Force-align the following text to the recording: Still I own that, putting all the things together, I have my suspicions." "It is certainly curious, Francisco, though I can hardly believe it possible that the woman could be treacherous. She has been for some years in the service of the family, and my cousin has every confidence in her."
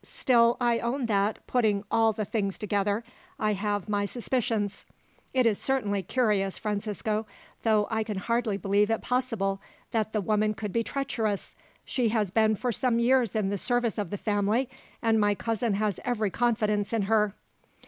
Still 0.03 0.57
I 0.59 0.79
own 0.79 1.05
that, 1.05 1.37
putting 1.45 1.83
all 1.91 2.11
the 2.11 2.25
things 2.25 2.57
together, 2.57 3.03
I 3.37 3.53
have 3.53 3.87
my 3.87 4.05
suspicions." 4.05 4.83
"It 5.31 5.45
is 5.45 5.59
certainly 5.59 6.01
curious, 6.01 6.57
Francisco, 6.57 7.27
though 7.61 7.87
I 7.91 8.03
can 8.03 8.17
hardly 8.17 8.57
believe 8.57 8.89
it 8.89 9.03
possible 9.03 9.61
that 9.91 10.11
the 10.11 10.19
woman 10.19 10.55
could 10.55 10.73
be 10.73 10.83
treacherous. 10.83 11.53
She 11.85 12.09
has 12.09 12.31
been 12.31 12.55
for 12.55 12.71
some 12.71 12.97
years 12.97 13.35
in 13.35 13.49
the 13.51 13.59
service 13.59 13.99
of 13.99 14.09
the 14.09 14.17
family, 14.17 14.69
and 15.03 15.19
my 15.19 15.35
cousin 15.35 15.75
has 15.75 15.99
every 16.03 16.31
confidence 16.31 16.93
in 16.93 17.03
her." 17.03 17.35